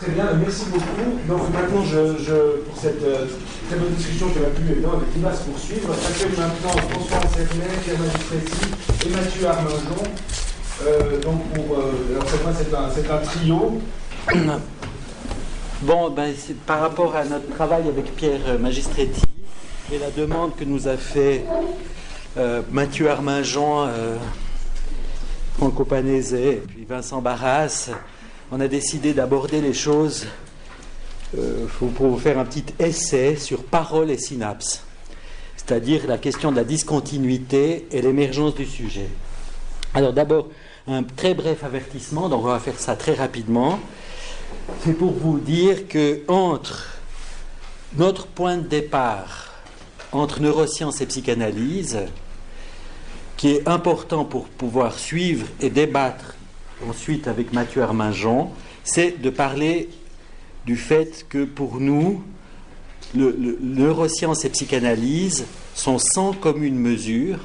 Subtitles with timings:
[0.00, 1.18] Très bien, merci beaucoup.
[1.28, 3.26] Donc maintenant, je, pour cette euh,
[3.68, 7.66] très bonne discussion qui va plus évidemment, qui va se poursuivre, j'accueille maintenant François Cernet,
[7.84, 10.02] Pierre Magistretti et Mathieu Arminjon.
[10.86, 13.80] Euh, donc pour, euh, alors cette fois, c'est un, un, trio.
[15.82, 16.34] Bon, ben,
[16.66, 19.22] par rapport à notre travail avec Pierre Magistretti
[19.92, 21.46] et la demande que nous a fait
[22.70, 23.88] Mathieu Arminjon,
[25.56, 27.88] Franco Panese et puis Vincent Barras,
[28.52, 30.26] on a décidé d'aborder les choses
[31.38, 34.82] euh, pour vous faire un petit essai sur parole et synapse,
[35.56, 39.08] c'est-à-dire la question de la discontinuité et l'émergence du sujet.
[39.94, 40.48] Alors d'abord,
[40.88, 43.78] un très bref avertissement, donc on va faire ça très rapidement.
[44.84, 46.98] C'est pour vous dire que entre
[47.96, 49.52] notre point de départ,
[50.10, 51.98] entre neurosciences et psychanalyse,
[53.36, 56.34] qui est important pour pouvoir suivre et débattre
[56.88, 58.50] ensuite avec Mathieu Arminjon,
[58.84, 59.88] c'est de parler
[60.66, 62.22] du fait que pour nous,
[63.14, 67.38] le, neurosciences et psychanalyse sont sans commune mesure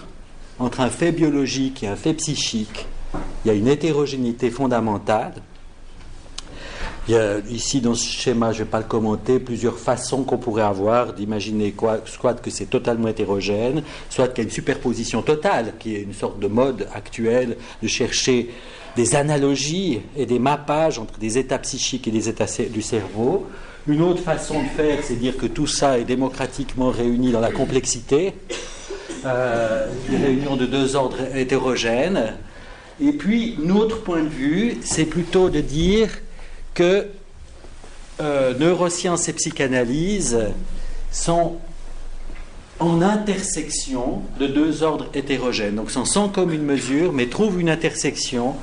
[0.59, 2.88] entre un fait biologique et un fait psychique.
[3.44, 5.34] Il y a une hétérogénéité fondamentale.
[7.08, 10.24] Il y a ici dans ce schéma, je ne vais pas le commenter, plusieurs façons
[10.24, 14.54] qu'on pourrait avoir d'imaginer quoi, soit que c'est totalement hétérogène, soit qu'il y a une
[14.54, 18.50] superposition totale, qui est une sorte de mode actuel de chercher
[18.96, 23.48] des analogies et des mappages entre des états psychiques et des états du cerveau.
[23.88, 27.52] Une autre façon de faire, c'est dire que tout ça est démocratiquement réuni dans la
[27.52, 28.34] complexité,
[29.26, 32.36] euh, une réunion de deux ordres hétérogènes.
[33.00, 36.09] Et puis, notre point de vue, c'est plutôt de dire
[36.74, 37.08] que
[38.22, 40.40] euh, neurosciences et psychanalyse
[41.12, 41.58] sont
[42.80, 45.76] en intersection de deux ordres hétérogènes.
[45.76, 48.56] Donc, sont sans commune mesure, mais trouvent une intersection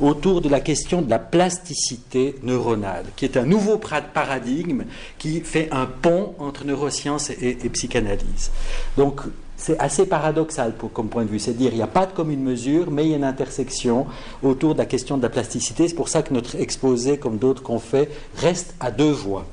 [0.00, 4.84] autour de la question de la plasticité neuronale, qui est un nouveau paradigme
[5.18, 8.50] qui fait un pont entre neurosciences et, psychanalyse.
[8.96, 9.20] Donc,
[9.56, 11.40] c'est assez paradoxal pour, comme point de vue.
[11.40, 14.06] C'est dire il n'y a pas de commune mesure, mais il y a une intersection
[14.42, 15.88] autour de la question de la plasticité.
[15.88, 19.46] C'est pour ça que notre exposé, comme d'autres qu'on fait, reste à deux voies.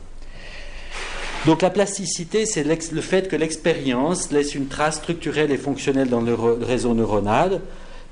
[1.45, 6.21] Donc la plasticité, c'est le fait que l'expérience laisse une trace structurelle et fonctionnelle dans
[6.21, 7.61] le réseau neuronal.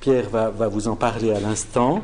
[0.04, 2.02] Pierre va, vous en parler à l'instant.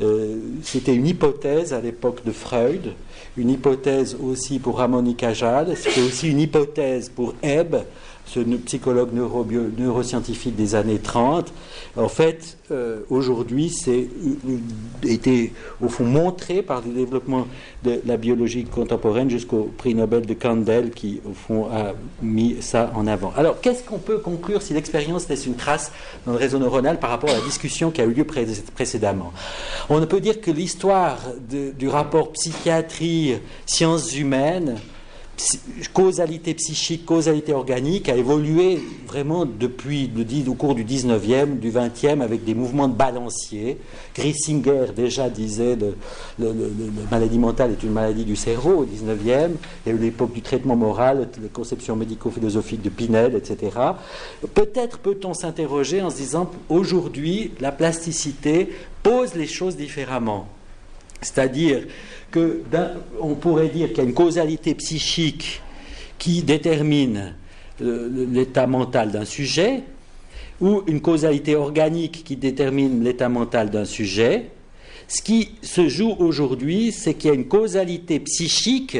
[0.00, 2.92] Euh, c'était une hypothèse à l'époque de Freud,
[3.36, 7.74] une hypothèse aussi pour Ramon Cajal, c'était aussi une hypothèse pour Hebb,
[8.32, 11.52] ce psychologue neuroscientifique des années 30,
[11.96, 14.06] en fait, euh, aujourd'hui, c'est
[15.02, 15.52] été
[15.82, 17.48] au fond montré par le développement
[17.82, 22.92] de la biologie contemporaine jusqu'au prix Nobel de Kandel qui, au fond, a mis ça
[22.94, 23.32] en avant.
[23.36, 25.90] Alors, qu'est-ce qu'on peut conclure si l'expérience laisse une trace
[26.24, 29.32] dans le réseau neuronal par rapport à la discussion qui a eu lieu précédemment?
[29.88, 31.18] On peut dire que l'histoire
[31.48, 34.76] du rapport psychiatrie-sciences humaines
[35.92, 42.20] causalité psychique, causalité organique a évolué vraiment depuis le, au cours du 19e, du 20e,
[42.20, 43.78] avec des mouvements de balancier.
[44.14, 45.94] Grissinger déjà disait que
[46.38, 46.50] la
[47.10, 49.50] maladie mentale est une maladie du cerveau au 19e.
[49.86, 53.76] Il y a eu l'époque du traitement moral, les conceptions médico-philosophiques de Pinel, etc.
[54.54, 58.70] Peut-être peut-on s'interroger en se disant aujourd'hui, la plasticité
[59.02, 60.46] pose les choses différemment.
[61.20, 61.82] C'est-à-dire
[62.32, 65.62] qu'on pourrait dire qu'il y a une causalité psychique
[66.18, 67.34] qui détermine
[67.80, 69.82] l'état mental d'un sujet,
[70.60, 74.50] ou une causalité organique qui détermine l'état mental d'un sujet.
[75.08, 78.98] Ce qui se joue aujourd'hui, c'est qu'il y a une causalité psychique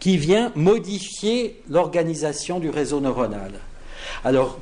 [0.00, 3.52] qui vient modifier l'organisation du réseau neuronal.
[4.24, 4.58] Alors,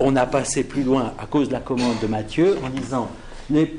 [0.00, 3.08] on a passé plus loin à cause de la commande de Mathieu en disant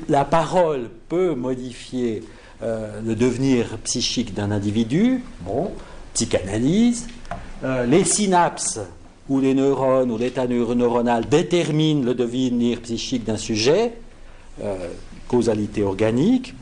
[0.08, 2.22] la parole peut modifier
[2.62, 5.70] euh, le devenir psychique d'un individu, bon,
[6.14, 7.06] psychanalyse,
[7.62, 8.80] euh, les synapses
[9.28, 13.92] ou les neurones ou l'état neuronal déterminent le devenir psychique d'un sujet,
[14.62, 14.88] euh,
[15.28, 16.54] causalité organique,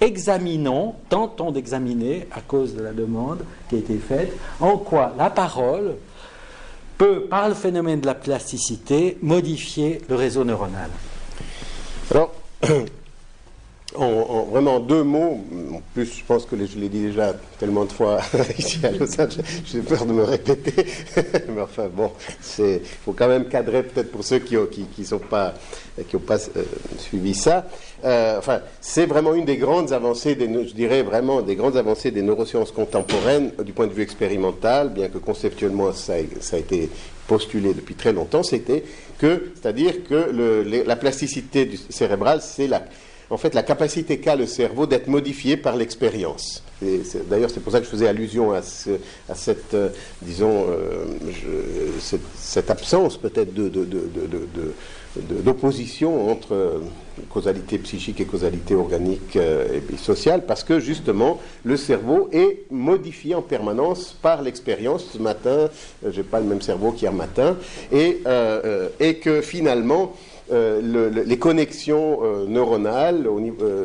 [0.00, 5.28] examinons, tentons d'examiner, à cause de la demande qui a été faite, en quoi la
[5.28, 5.96] parole
[6.96, 10.90] peut, par le phénomène de la plasticité, modifier le réseau neuronal.
[12.10, 12.32] Alors,
[14.02, 15.40] en, vraiment deux mots,
[15.72, 18.20] en plus je pense que je l'ai dit déjà tellement de fois
[18.58, 20.86] ici à Angeles, j'ai peur de me répéter,
[21.48, 22.10] mais enfin bon,
[22.58, 25.54] il faut quand même cadrer peut-être pour ceux qui n'ont qui, qui pas,
[26.08, 26.62] qui ont pas euh,
[26.98, 27.66] suivi ça.
[28.04, 32.10] Euh, enfin, c'est vraiment une des grandes avancées, des, je dirais vraiment des grandes avancées
[32.10, 36.90] des neurosciences contemporaines du point de vue expérimental, bien que conceptuellement ça, a été
[37.28, 38.82] postulé depuis très longtemps, c'était
[39.18, 42.82] que, c'est-à-dire que la plasticité du cérébral, c'est la
[43.32, 46.62] en fait la capacité qu'a le cerveau d'être modifié par l'expérience.
[47.30, 49.88] D'ailleurs, c'est pour ça que je faisais allusion à, cette, euh,
[50.20, 51.06] disons, euh,
[52.36, 53.54] cette, absence peut-être
[55.14, 56.78] d'opposition entre euh,
[57.30, 63.42] causalité psychique et causalité organique et sociale, parce que justement, le cerveau est modifié en
[63.42, 65.06] permanence par l'expérience.
[65.12, 65.70] Ce matin,
[66.06, 67.56] je n'ai pas le même cerveau qu'hier matin,
[67.92, 68.22] et,
[69.00, 70.14] et que finalement,
[70.50, 73.26] les connexions neuronales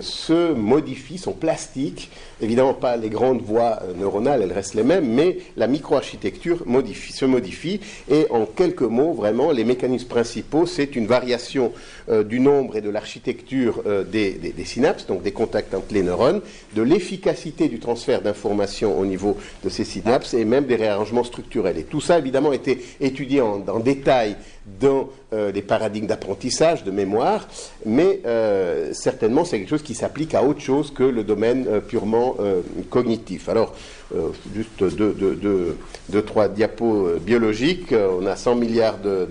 [0.02, 2.10] se modifient, sont plastiques
[2.40, 7.26] Évidemment, pas les grandes voies euh, neuronales, elles restent les mêmes, mais la microarchitecture se
[7.26, 7.80] modifie.
[8.12, 11.72] Et en quelques mots, vraiment, les mécanismes principaux, c'est une variation
[12.10, 16.42] euh, du nombre et de l'architecture euh, des, synapses, donc des contacts entre les neurones,
[16.76, 21.80] de l'efficacité du transfert d'informations au niveau de ces synapses et même des réarrangements structurels.
[21.80, 24.36] Et tout ça, évidemment, a été étudié en, détail
[24.80, 27.48] dans les paradigmes d'apprentissage, de mémoire,
[27.86, 28.22] mais
[28.94, 33.50] certainement c'est quelque chose qui s'applique à autre chose que le domaine purement euh, cognitif.
[33.50, 33.74] Alors,
[34.16, 37.94] euh, juste deux, trois diapos euh, biologiques.
[37.94, 39.28] On a 100 milliards de,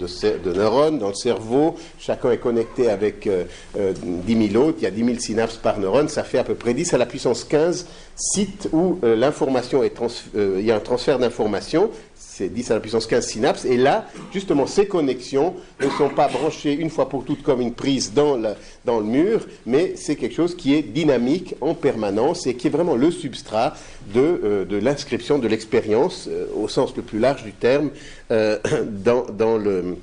[0.53, 1.77] neurones dans le cerveau.
[1.99, 3.29] Chacun est connecté avec
[3.77, 4.79] 10 000 autres.
[4.81, 6.09] Il y a 10 000 synapses par neurone.
[6.09, 7.87] Ça fait à peu près 10 à la puissance 15
[8.17, 9.95] sites où l'information est
[10.35, 11.91] il y a un transfert d'information
[12.29, 13.65] c'est 10 à la puissance 15 synapses.
[13.65, 17.73] Et là, justement, ces connexions ne sont pas branchées une fois pour toutes comme une
[17.73, 18.51] prise dans le,
[18.85, 22.71] dans le mur, mais c'est quelque chose qui est dynamique en permanence et qui est
[22.71, 23.75] vraiment le substrat
[24.13, 27.91] de, euh, l'inscription de l'expérience, euh, au sens le plus large du terme,
[28.31, 28.59] euh,
[28.91, 29.97] dans le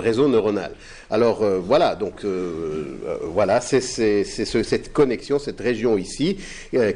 [0.00, 0.72] réseau neuronal.
[1.10, 6.36] Alors euh, voilà, donc euh, euh, voilà, c'est cette connexion, cette région ici,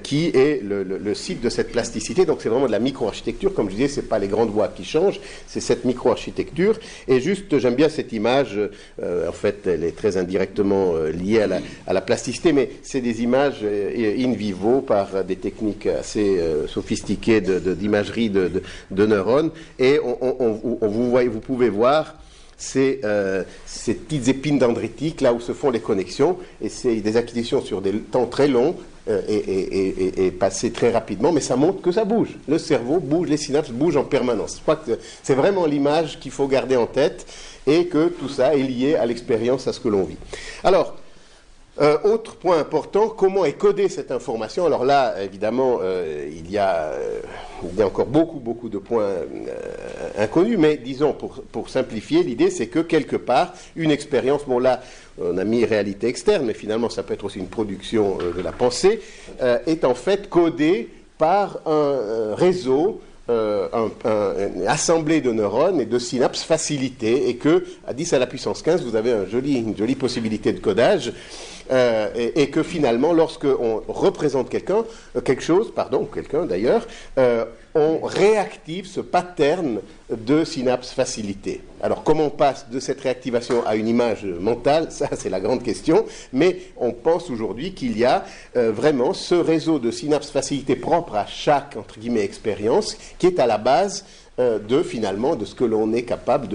[0.02, 2.26] qui est le, site de cette plasticité.
[2.26, 4.84] Donc c'est vraiment de la microarchitecture, comme je disais, c'est pas les grandes voies qui
[4.84, 6.78] changent, c'est cette microarchitecture.
[7.08, 8.58] Et juste, j'aime bien cette image.
[9.00, 13.22] en fait, elle est très indirectement liée à la, à la, plasticité, mais c'est des
[13.22, 16.38] images in vivo par des techniques assez
[16.68, 19.50] sophistiquées d'imagerie de, de, neurones.
[19.78, 22.16] Et on, vous, voyez, vous pouvez voir
[22.76, 27.60] euh, ces, petites épines dendritiques, là où se font les connexions, et c'est des acquisitions
[27.60, 28.76] sur des temps très longs
[29.08, 32.38] euh, et, passées très rapidement, mais ça montre que ça bouge.
[32.48, 34.56] Le cerveau bouge, les synapses bougent en permanence.
[34.56, 37.26] Je crois que c'est vraiment l'image qu'il faut garder en tête
[37.66, 40.16] et que tout ça est lié à l'expérience, à ce que l'on vit.
[40.62, 40.96] Alors,
[41.80, 44.66] euh, autre point important, comment est codée cette information?
[44.66, 47.20] Alors là, évidemment, euh, il, y a, euh,
[47.64, 49.10] il, y a, encore beaucoup, beaucoup de points
[50.18, 54.82] inconnus, mais disons, pour, simplifier, l'idée, c'est que quelque part, une expérience, bon là,
[55.18, 58.52] on a mis réalité externe, mais finalement, ça peut être aussi une production de la
[58.52, 59.00] pensée,
[59.40, 63.68] est en fait codée par un réseau euh,
[64.56, 68.62] une assemblée de neurones et de synapses facilitées et que à 10 à la puissance
[68.62, 71.12] 15 vous avez un une jolie possibilité de codage
[71.72, 74.84] euh, et, que finalement lorsque on représente quelqu'un
[75.16, 76.86] euh, quelque chose pardon quelqu'un d'ailleurs
[77.74, 79.80] on réactive ce pattern
[80.10, 81.62] de synapses facilitées.
[81.82, 85.62] Alors comment on passe de cette réactivation à une image mentale, ça c'est la grande
[85.62, 88.24] question, mais on pense aujourd'hui qu'il y a
[88.56, 93.40] euh, vraiment ce réseau de synapses facilitées propre à chaque entre guillemets expérience qui est
[93.40, 96.48] à la base euh, de finalement de ce que l'on est capable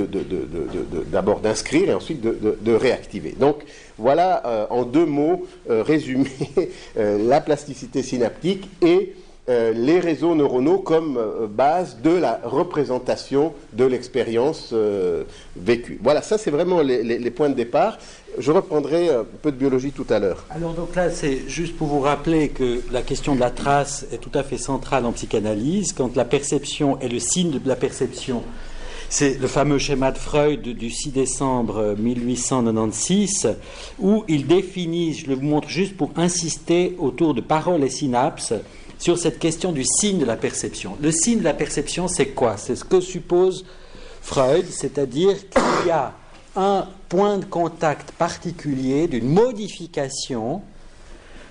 [1.11, 3.35] d'abord d'inscrire et ensuite de, réactiver.
[3.39, 3.63] Donc
[3.97, 6.29] voilà euh, en deux mots résumé
[6.95, 9.13] la plasticité synaptique et
[9.49, 15.23] euh, les réseaux neuronaux comme euh, base de la représentation de l'expérience euh,
[15.55, 16.01] vécue.
[16.03, 17.97] Voilà, ça c'est vraiment les, points de départ.
[18.37, 20.45] Je reprendrai un peu de biologie tout à l'heure.
[20.49, 24.17] Alors donc là, c'est juste pour vous rappeler que la question de la trace est
[24.17, 28.43] tout à fait centrale en psychanalyse, quand la perception est le signe de la perception.
[29.07, 33.55] C'est le fameux schéma de Freud du 6 décembre 1896,
[33.99, 38.53] où il définit, je le montre juste pour insister autour de paroles et synapses,
[38.99, 40.97] sur cette question du signe de la perception.
[41.01, 42.57] Le signe de la perception, c'est quoi?
[42.57, 43.65] C'est ce que suppose
[44.21, 46.13] Freud, c'est-à-dire qu'il y a
[46.55, 50.61] un point de contact particulier d'une modification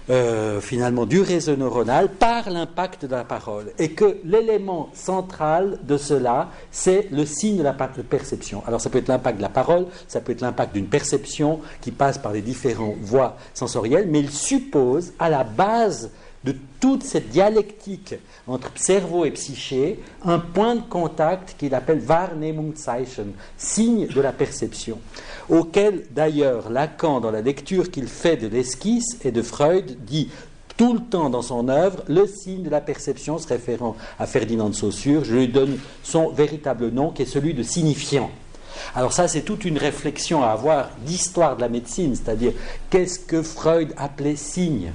[0.08, 5.96] euh, finalement du réseau neuronal par l'impact de la parole et que l'élément central de
[5.96, 8.62] cela c'est le signe de la perception.
[8.68, 11.90] Alors ça peut être l'impact de la parole, ça peut être l'impact d'une perception qui
[11.90, 16.10] passe par les différentes voies sensorielles, mais il suppose à la base
[16.46, 18.14] de toute cette dialectique
[18.46, 25.00] entre cerveau et psyché, un point de contact qu'il appelle Wahrnehmungszeichen, signe de la perception,
[25.48, 30.30] auquel d'ailleurs Lacan, dans la lecture qu'il fait de l'esquisse et de Freud, dit
[30.76, 34.68] tout le temps dans son œuvre le signe de la perception, se référant à Ferdinand
[34.68, 38.30] de Saussure, je lui donne son véritable nom qui est celui de signifiant.
[38.94, 42.52] Alors ça, c'est toute une réflexion à avoir d'histoire de la médecine, c'est-à-dire
[42.90, 44.92] qu'est-ce que Freud appelait signe?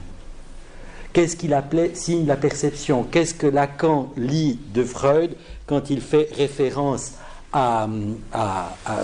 [1.14, 3.04] Qu'est-ce qu'il appelait signe de la perception?
[3.04, 7.14] Qu'est-ce que Lacan lit de Freud quand il fait référence
[7.54, 7.88] à,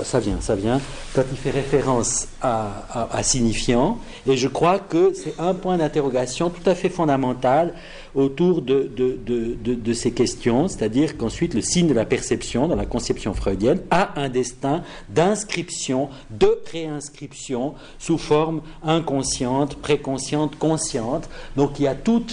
[0.03, 0.79] ça vient, ça vient,
[1.13, 6.67] quand il fait référence à, signifiant, et je crois que c'est un point d'interrogation tout
[6.69, 7.73] à fait fondamental
[8.17, 13.36] autour de, de, ces questions, c'est-à-dire qu'ensuite le signe de la perception dans la conception
[13.36, 21.29] freudienne a un destin d'inscription, de réinscription sous forme inconsciente, préconsciente, consciente.
[21.55, 22.25] Donc il y a tout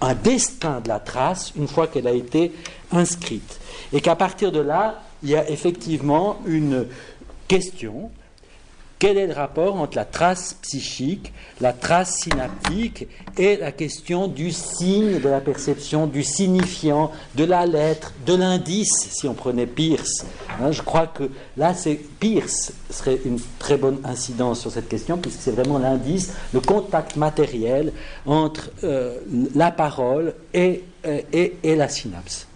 [0.00, 2.52] un destin de la trace une fois qu'elle a été
[2.90, 3.60] inscrite.
[3.92, 6.86] Et qu'à partir de là, il y a effectivement une
[7.46, 8.10] question.
[9.00, 14.52] Quel est le rapport entre la trace psychique, la trace synaptique et la question du
[14.52, 20.26] signe de la perception, du signifiant, de la lettre, de l'indice, si on prenait Pierce
[20.60, 25.16] hein, Je crois que là, c'est Pierce serait une très bonne incidence sur cette question,
[25.16, 27.94] puisque c'est vraiment l'indice, le contact matériel
[28.26, 29.16] entre euh,
[29.54, 32.49] la parole et, euh, et, et la synapse.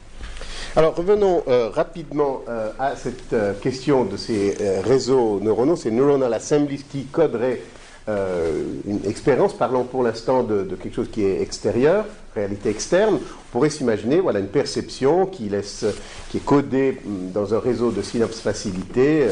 [0.76, 6.34] Alors revenons euh, rapidement euh, à cette euh, question de ces réseaux neuronaux, ces neuronal
[6.34, 7.60] assemblies qui coderaient
[8.06, 12.04] une expérience, parlant pour l'instant de, quelque chose qui est extérieur,
[12.34, 13.14] réalité externe.
[13.14, 15.86] On pourrait s'imaginer voilà, une perception qui, laisse,
[16.28, 19.26] qui est codée hum, dans un réseau de synapses facilités,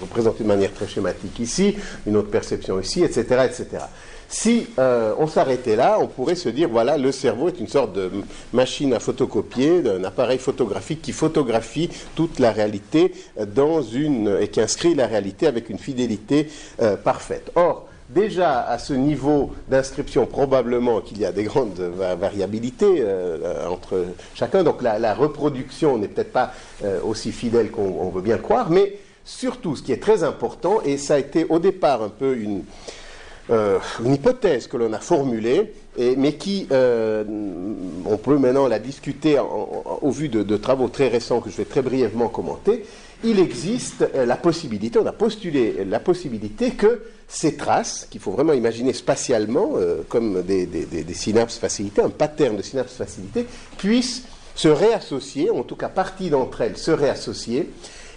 [0.00, 1.74] représentée de manière très schématique ici,
[2.06, 3.46] une autre perception ici, etc.
[3.46, 3.86] etc.
[4.28, 7.92] Si euh, on s'arrêtait là, on pourrait se dire, voilà, le cerveau est une sorte
[7.92, 8.10] de
[8.52, 13.12] machine à photocopier, d'un appareil photographique qui photographie toute la réalité
[13.54, 16.48] dans une, et qui inscrit la réalité avec une fidélité
[16.82, 17.52] euh, parfaite.
[17.54, 24.04] Or, déjà à ce niveau d'inscription, probablement qu'il y a des grandes variabilités euh, entre
[24.34, 26.52] chacun, donc la, reproduction n'est peut-être pas
[27.04, 31.14] aussi fidèle qu'on veut bien croire, mais surtout, ce qui est très important, et ça
[31.14, 32.64] a été au départ un peu une
[33.50, 37.24] euh, une hypothèse que l'on a formulée, mais qui, euh,
[38.06, 41.82] on peut maintenant la discuter au vu de, travaux très récents que je vais très
[41.82, 42.86] brièvement commenter,
[43.22, 48.30] il existe euh, la possibilité, on a postulé la possibilité que ces traces, qu'il faut
[48.30, 49.72] vraiment imaginer spatialement
[50.08, 53.46] comme des, synapses facilitées, un pattern de synapses facilitées,
[53.76, 54.24] puissent
[54.54, 57.68] se réassocier, en tout cas partie d'entre elles se réassocier,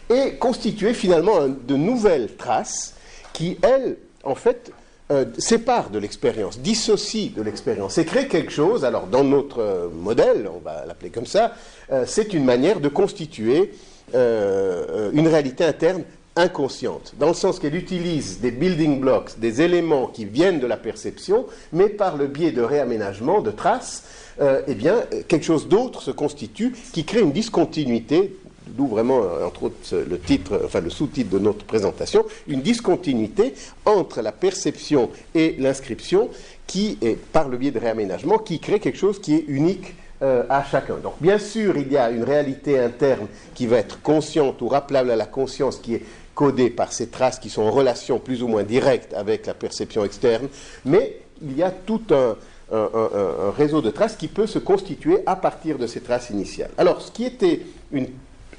[0.10, 2.96] et constituer finalement de nouvelles traces
[3.34, 4.72] qui, elles, en fait,
[5.10, 8.84] euh, sépare de l'expérience, dissocie de l'expérience et crée quelque chose.
[8.84, 11.54] Alors, dans notre euh, modèle, on va l'appeler comme ça,
[11.94, 13.72] euh, c'est une manière de constituer
[14.14, 16.04] une réalité interne
[16.38, 20.78] inconsciente, dans le sens qu'elle utilise des building blocks, des éléments qui viennent de la
[20.78, 24.06] perception, mais par le biais de réaménagement, de traces,
[24.40, 28.38] eh bien, quelque chose d'autre se constitue qui crée une discontinuité
[28.76, 33.54] d'où vraiment, euh, entre autres, le sous-titre de notre présentation, une discontinuité
[33.86, 36.30] entre la perception et l'inscription
[36.66, 40.44] qui est, par le biais de réaménagement, qui crée quelque chose qui est unique euh,
[40.50, 40.96] à chacun.
[40.98, 45.12] Donc, bien sûr, il y a une réalité interne qui va être consciente ou rappelable
[45.12, 48.48] à la conscience, qui est codée par ces traces qui sont en relation plus ou
[48.48, 50.48] moins directe avec la perception externe,
[50.86, 52.36] mais il y a tout un,
[52.72, 56.72] un réseau de traces qui peut se constituer à partir de ces traces initiales.
[56.78, 58.08] Alors, ce qui était une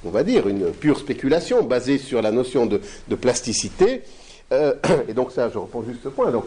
[0.05, 2.81] on va dire, une pure spéculation basée sur la notion de,
[3.17, 4.02] plasticité.
[4.52, 4.75] Euh,
[5.09, 6.31] et donc ça, je reprends juste ce point.
[6.31, 6.45] Donc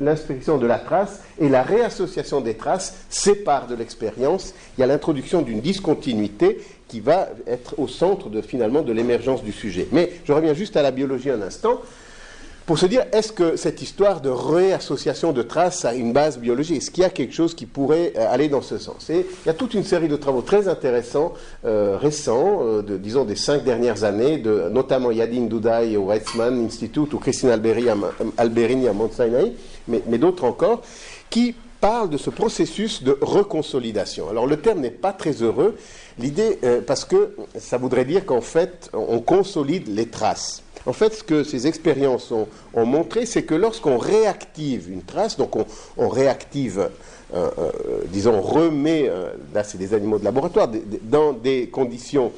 [0.00, 4.54] l'inspection de la trace et la réassociation des traces séparent de l'expérience.
[4.76, 9.42] Il y a l'introduction d'une discontinuité qui va être au centre de, finalement de l'émergence
[9.42, 9.88] du sujet.
[9.92, 11.80] Mais je reviens juste à la biologie un instant
[12.68, 16.76] pour se dire est-ce que cette histoire de réassociation de traces a une base biologique?
[16.76, 19.06] Est-ce qu'il y a quelque chose qui pourrait euh, aller dans ce sens?
[19.08, 21.32] Il y a toute une série de travaux très intéressants,
[21.64, 27.10] euh, récents, euh, disons des cinq dernières années, de, notamment Yadin Doudaï au Weizmann Institute
[27.14, 29.12] ou Christine Alberini à Mount
[29.88, 30.82] mais d'autres encore,
[31.30, 34.28] qui parlent de ce processus de reconsolidation.
[34.28, 35.74] Alors le terme n'est pas très heureux,
[36.18, 40.62] l'idée, parce que ça voudrait dire qu'en fait, on consolide les traces.
[40.88, 45.54] En fait, ce que ces expériences ont, montré, c'est que lorsqu'on réactive une trace, donc
[45.98, 46.88] on, réactive,
[47.34, 47.70] euh, euh,
[48.06, 50.70] disons, on remet, euh, là c'est des animaux de laboratoire,
[51.02, 52.32] dans des conditions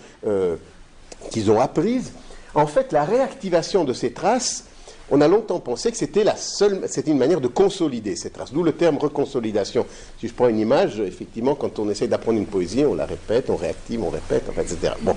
[1.31, 2.11] qu'ils ont apprises,
[2.57, 4.65] en fait, la réactivation de ces traces,
[5.13, 8.53] on a longtemps pensé que c'était la seule, c'était une manière de consolider ces traces,
[8.53, 9.87] d'où le terme reconsolidation.
[10.19, 13.49] Si je prends une image, effectivement, quand on essaie d'apprendre une poésie, on la répète,
[13.49, 14.95] on réactive, on répète, etc.
[15.03, 15.15] Bon.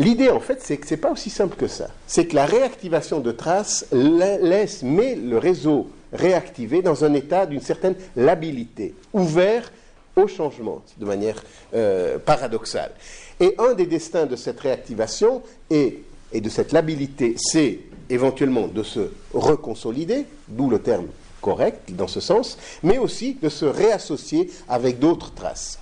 [0.00, 1.88] L'idée, en fait, c'est que ce n'est pas aussi simple que ça.
[2.06, 7.60] C'est que la réactivation de traces laisse, met le réseau réactivé dans un état d'une
[7.60, 9.70] certaine labilité, ouvert
[10.16, 12.92] au changement, de manière euh, paradoxale.
[13.40, 16.02] Et un des destins de cette réactivation et
[16.32, 21.08] de cette labilité, c'est éventuellement de se reconsolider, d'où le terme
[21.42, 25.78] correct dans ce sens, mais aussi de se réassocier avec d'autres traces.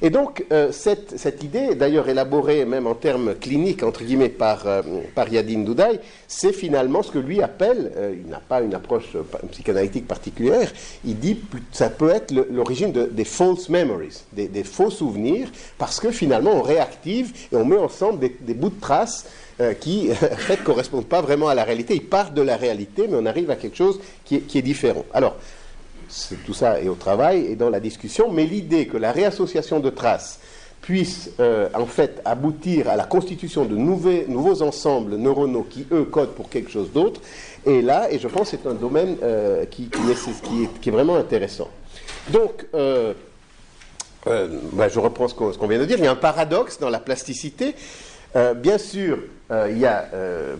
[0.00, 4.82] Et donc, euh, cette, idée, d'ailleurs élaborée même en termes cliniques, entre guillemets, par, euh,
[5.14, 9.16] par Yadin Doudaï, c'est finalement ce que lui appelle, euh, il n'a pas une approche
[9.50, 10.72] psychanalytique particulière,
[11.04, 15.98] il dit que ça peut être l'origine de, des false memories, des, faux souvenirs, parce
[15.98, 19.26] que finalement on réactive et on met ensemble des, bouts de traces
[19.80, 21.94] qui, en fait, correspondent pas vraiment à la réalité.
[21.94, 24.62] Ils partent de la réalité, mais on arrive à quelque chose qui est, qui est
[24.62, 25.04] différent.
[25.12, 25.36] Alors,
[26.46, 29.90] tout ça est au travail et dans la discussion, mais l'idée que la réassociation de
[29.90, 30.40] traces
[30.80, 36.34] puisse euh, en fait aboutir à la constitution de nouveaux ensembles neuronaux qui, eux, codent
[36.34, 37.20] pour quelque chose d'autre,
[37.66, 41.68] est là, et je pense que c'est un domaine euh, qui, est, vraiment intéressant.
[42.30, 43.12] Donc, euh,
[44.24, 47.00] ben, je reprends ce qu'on vient de dire, il y a un paradoxe dans la
[47.00, 47.74] plasticité.
[48.56, 49.18] bien sûr,
[49.50, 50.08] il y a,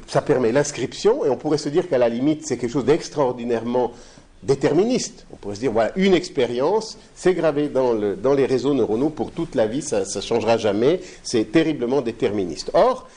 [0.06, 3.92] ça permet l'inscription, et on pourrait se dire qu'à la limite, c'est quelque chose d'extraordinairement
[4.42, 5.26] déterministe.
[5.32, 9.54] On pourrait se dire, voilà, une expérience, c'est gravé dans, les réseaux neuronaux pour toute
[9.54, 12.70] la vie, ça ne changera jamais, c'est terriblement déterministe.
[12.74, 13.08] Or,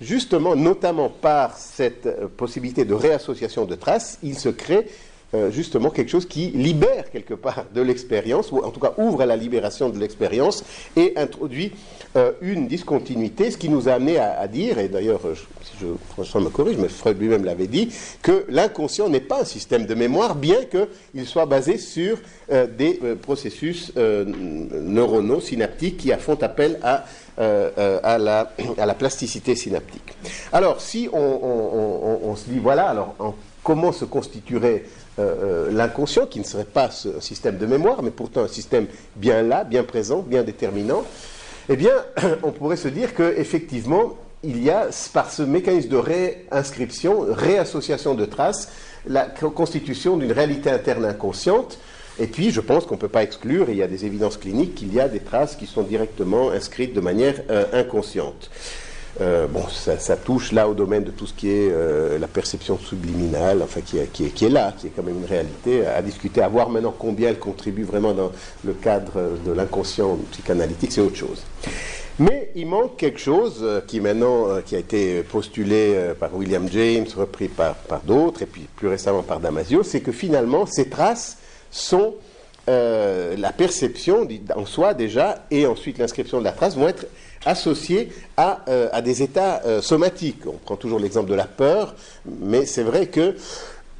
[0.00, 4.86] justement, notamment par cette euh, possibilité de réassociation de traces, il se crée
[5.32, 9.20] euh, justement quelque chose qui libère quelque part de l'expérience, ou en tout cas ouvre
[9.20, 10.64] à la libération de l'expérience
[10.96, 11.70] et introduit
[12.16, 15.20] euh, une discontinuité, ce qui nous a amené à, dire, et d'ailleurs,
[15.62, 19.44] si je, François me corrige, mais Freud lui-même l'avait dit, que l'inconscient n'est pas un
[19.44, 22.18] système de mémoire, bien qu'il soit basé sur
[22.50, 27.04] euh, des processus neuronaux, synaptiques, qui font appel à
[27.38, 30.14] à, la, à, la, plasticité synaptique.
[30.52, 33.14] Alors, si on, se dit, voilà, alors
[33.62, 34.84] comment se constituerait
[35.20, 38.86] euh, euh, l'inconscient, qui ne serait pas un système de mémoire, mais pourtant un système
[39.16, 41.04] bien là, bien présent, bien déterminant,
[41.68, 41.92] eh bien,
[42.42, 48.24] on pourrait se dire qu'effectivement, il y a, par ce mécanisme de réinscription, réassociation de
[48.24, 48.72] traces,
[49.06, 51.78] la constitution d'une réalité interne inconsciente.
[52.18, 54.36] Et puis, je pense qu'on ne peut pas exclure, et il y a des évidences
[54.36, 58.50] cliniques, qu'il y a des traces qui sont directement inscrites de manière euh, inconsciente.
[59.20, 62.78] Euh, bon, ça, touche là au domaine de tout ce qui est euh, la perception
[62.78, 66.70] subliminale, enfin qui est, là, qui est quand même une réalité à discuter, à voir
[66.70, 68.30] maintenant combien elle contribue vraiment dans
[68.64, 71.42] le cadre de l'inconscient psychanalytique, c'est autre chose.
[72.18, 77.06] Mais il manque quelque chose euh, qui maintenant qui a été postulé par William James,
[77.16, 81.38] repris par d'autres, et puis plus récemment par Damasio, c'est que finalement ces traces
[81.70, 82.14] sont
[82.68, 87.04] la perception en soi déjà, et ensuite l'inscription de la trace vont être
[87.44, 90.46] associés à, euh, à des états euh, somatiques.
[90.46, 91.94] On prend toujours l'exemple de la peur,
[92.40, 93.34] mais c'est vrai que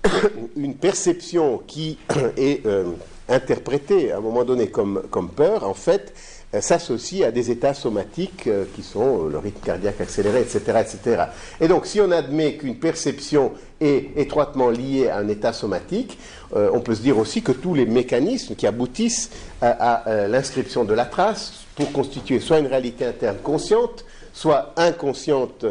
[0.57, 1.99] une perception qui
[2.37, 2.85] est euh,
[3.29, 6.13] interprétée à un moment donné comme, comme peur, en fait,
[6.59, 11.25] s'associe à des états somatiques qui sont le rythme cardiaque accéléré, etc., etc.
[11.61, 16.19] Et donc, si on admet qu'une perception est étroitement liée à un état somatique,
[16.53, 21.05] on peut se dire aussi que tous les mécanismes qui aboutissent à l'inscription de la
[21.05, 25.65] trace pour constituer soit une réalité interne consciente, soit inconsciente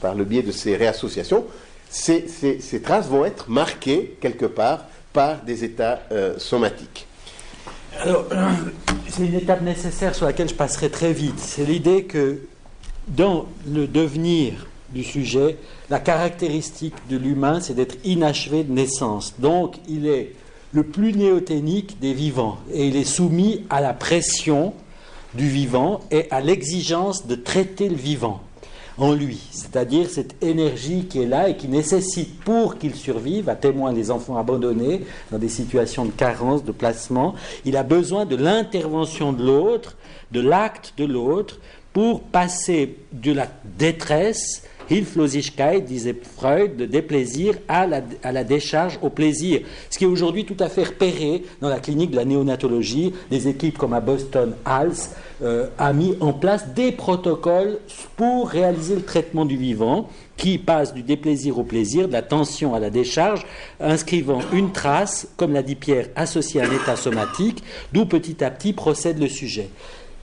[0.00, 1.44] par le biais de ces réassociations,
[1.88, 2.24] ces,
[2.82, 7.06] traces vont être marquées quelque part par des états euh, somatiques.
[8.00, 8.26] Alors,
[9.08, 11.38] c'est une étape nécessaire sur laquelle je passerai très vite.
[11.38, 12.40] C'est l'idée que
[13.06, 15.56] dans le devenir du sujet,
[15.88, 19.34] la caractéristique de l'humain, c'est d'être inachevé de naissance.
[19.38, 20.32] Donc, il est
[20.72, 22.58] le plus néothénique des vivants.
[22.72, 24.72] Et il est soumis à la pression
[25.34, 28.40] du vivant et à l'exigence de traiter le vivant
[28.98, 33.54] en lui, c'est-à-dire cette énergie qui est là et qui nécessite pour qu'il survive, à
[33.54, 38.36] témoin des enfants abandonnés dans des situations de carence, de placement, il a besoin de
[38.36, 39.96] l'intervention de l'autre,
[40.32, 41.60] de l'acte de l'autre,
[41.94, 49.10] pour passer de la détresse Hilflosigkeit, disait Freud, de déplaisir à la, la décharge au
[49.10, 49.60] plaisir.
[49.88, 53.12] Ce qui est aujourd'hui tout à fait repéré dans la clinique de la néonatologie.
[53.30, 55.10] Des équipes comme à Boston, Hals,
[55.42, 57.78] euh, a mis en place des protocoles
[58.16, 62.74] pour réaliser le traitement du vivant qui passe du déplaisir au plaisir, de la tension
[62.74, 63.46] à la décharge,
[63.78, 68.50] inscrivant une trace, comme l'a dit Pierre, associée à un état somatique, d'où petit à
[68.50, 69.68] petit procède le sujet.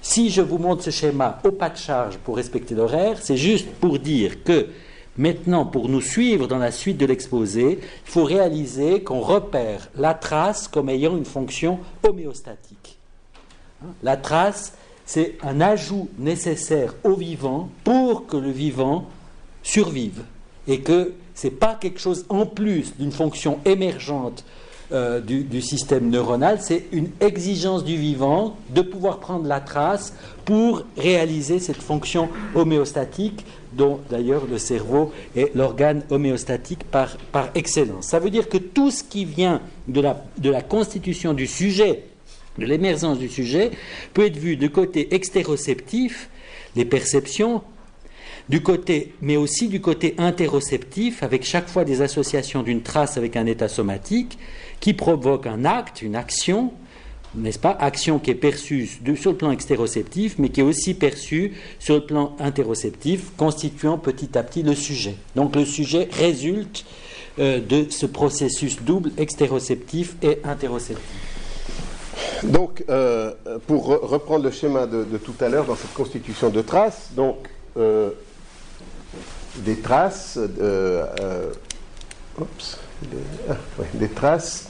[0.08, 3.68] Si je vous montre ce schéma au pas de charge pour respecter l'horaire, c'est juste
[3.68, 4.68] pour dire que
[5.18, 10.14] maintenant, pour nous suivre dans la suite de l'exposé, il faut réaliser qu'on repère la
[10.14, 12.98] trace comme ayant une fonction homéostatique.
[14.02, 19.10] La trace, c'est un ajout nécessaire au vivant pour que le vivant
[19.62, 20.24] survive
[20.70, 24.46] et que ce n'est pas quelque chose en plus d'une fonction émergente
[24.94, 30.14] euh, du, système neuronal, c'est une exigence du vivant de pouvoir prendre la trace
[30.46, 37.18] pour réaliser cette fonction homéostatique dont d'ailleurs le cerveau est l'organe homéostatique par,
[37.54, 38.08] excellence.
[38.08, 42.04] Ça veut dire que tout ce qui vient de la, de la constitution du sujet,
[42.58, 43.72] de l'émergence du sujet,
[44.14, 46.30] peut être vu de côté extéroceptif,
[46.78, 47.62] les perceptions,
[48.50, 53.36] du côté, mais aussi du côté interoceptif, avec chaque fois des associations d'une trace avec
[53.36, 54.38] un état somatique,
[54.80, 56.72] qui provoque un acte, une action,
[57.36, 61.54] n'est-ce pas Action qui est perçue sur le plan extéroceptif, mais qui est aussi perçue
[61.80, 65.16] sur le plan interoceptif, constituant petit à petit le sujet.
[65.36, 66.86] Donc le sujet résulte
[67.40, 71.06] euh, de ce processus double extéroceptif et interoceptif.
[72.44, 73.34] Donc, euh,
[73.68, 77.38] pour reprendre le schéma de, tout à l'heure dans cette constitution de traces, donc
[77.78, 78.12] euh,
[79.58, 80.40] des traces,
[82.40, 83.54] ah,
[83.94, 84.70] des traces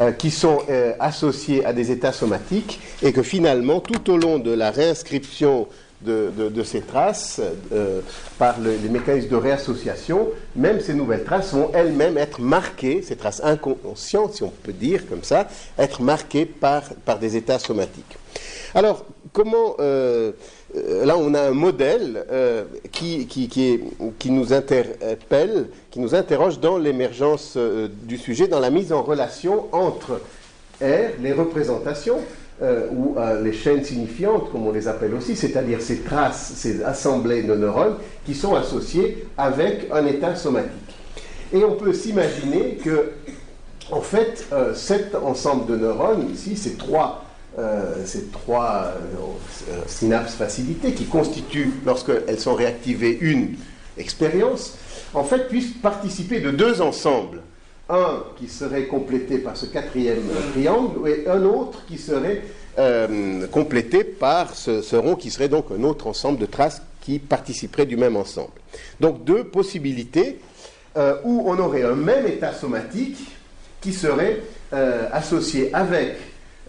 [0.00, 4.38] euh, qui sont euh, associés à des états somatiques et que finalement, tout au long
[4.38, 5.68] de la réinscription
[6.04, 7.40] de, ces traces
[7.72, 8.00] euh,
[8.38, 13.40] par les mécanismes de réassociation, même ces nouvelles traces vont elles-mêmes être marquées, ces traces
[13.42, 18.18] inconscientes, si on peut dire comme ça, être marquées par, par des états somatiques.
[18.74, 20.32] Alors, comment euh,
[21.04, 23.28] là, on a un modèle euh, qui,
[24.26, 29.66] nous interpelle, qui nous interroge dans l'émergence euh, du sujet, dans la mise en relation
[29.72, 30.20] entre
[30.80, 32.18] R, les représentations,
[32.92, 37.54] ou les chaînes signifiantes, comme on les appelle aussi, c'est-à-dire ces traces, ces assemblées de
[37.54, 40.70] neurones qui sont associées avec un état somatique.
[41.52, 43.10] Et on peut s'imaginer que,
[43.90, 47.24] en fait, cet ensemble de neurones, ici, ces trois
[47.56, 53.54] euh, ces trois euh, synapses facilitées qui constituent, lorsqu'elles sont réactivées, une
[53.96, 54.76] expérience,
[55.12, 57.42] en fait, puissent participer de deux ensembles.
[57.88, 62.42] Un qui serait complété par ce quatrième triangle et un autre qui serait
[62.78, 67.86] euh, complété par ce, rond qui serait donc un autre ensemble de traces qui participeraient
[67.86, 68.54] du même ensemble.
[68.98, 70.40] Donc deux possibilités
[70.96, 73.18] où on aurait un même état somatique
[73.80, 74.40] qui serait
[75.12, 76.16] associé avec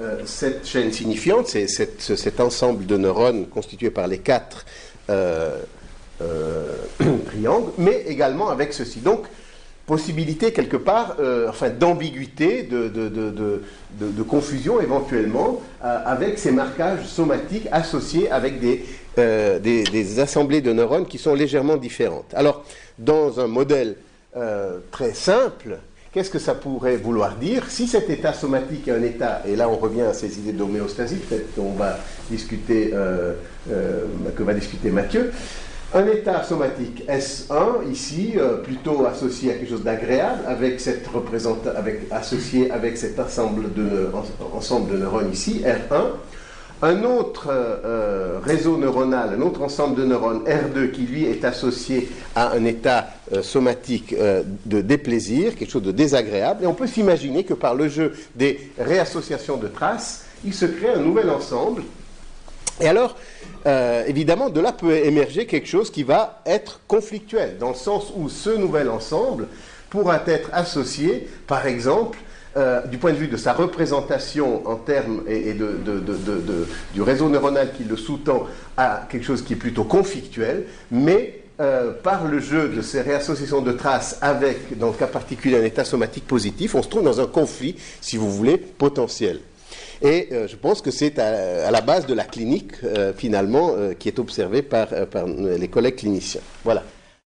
[0.01, 4.65] euh, cette chaîne signifiante, c'est cet ensemble de neurones constitué par les quatre
[5.09, 5.61] euh,
[6.21, 6.75] euh,
[7.27, 8.99] triangles, mais également avec ceci.
[8.99, 9.25] Donc,
[9.85, 11.15] possibilité quelque part,
[11.47, 21.05] enfin d'ambiguïté, de, confusion éventuellement, avec ces marquages somatiques associés avec des, assemblées de neurones
[21.05, 22.33] qui sont légèrement différentes.
[22.33, 22.65] Alors,
[22.97, 23.95] dans un modèle
[24.89, 25.77] très simple,
[26.15, 29.67] Qu'est-ce que ça pourrait vouloir dire Si cet état somatique est un état, et là
[29.67, 31.97] on revient à ces idées d'homéostasie, peut-être qu'on va
[32.31, 33.33] discuter, euh,
[33.69, 35.33] euh, que va discuter Mathieu,
[35.93, 41.05] un état somatique S1, ici, euh, plutôt associé à quelque chose d'agréable, avec cette
[41.75, 46.11] avec, associé avec cet ensemble de neurones ici, R1,
[46.81, 52.09] un autre euh, réseau neuronal, un autre ensemble de neurones, R2, qui lui est associé
[52.35, 56.87] à un état euh, somatique euh, de déplaisir, quelque chose de désagréable, et on peut
[56.87, 61.83] s'imaginer que par le jeu des réassociations de traces, il se crée un nouvel ensemble.
[62.81, 63.15] Et alors,
[64.05, 68.27] évidemment, de là peut émerger quelque chose qui va être conflictuel, dans le sens où
[68.27, 69.47] ce nouvel ensemble
[69.89, 72.19] pourra être associé, par exemple,
[72.57, 75.53] euh, du point de vue de sa représentation en termes et,
[76.93, 81.91] du réseau neuronal qui le sous-tend à quelque chose qui est plutôt conflictuel, mais euh,
[81.91, 85.83] par le jeu de ces réassociations de traces avec, dans le cas particulier, un état
[85.83, 89.41] somatique positif, on se trouve dans un conflit, si vous voulez, potentiel.
[90.01, 92.75] Et euh, je pense que c'est à, la base de la clinique,
[93.17, 94.87] finalement, qui est observée par
[95.59, 96.41] les collègues cliniciens.
[96.63, 96.83] Voilà.